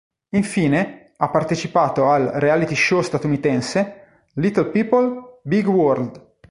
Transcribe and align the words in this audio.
Infine, 0.29 1.11
ha 1.17 1.29
partecipato 1.29 2.09
al 2.09 2.25
reality 2.25 2.73
show 2.75 3.01
statunitense 3.01 4.23
"Little 4.33 4.71
People, 4.71 5.41
Big 5.43 5.67
World". 5.67 6.29